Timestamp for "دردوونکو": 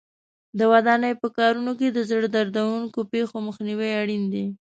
2.35-2.99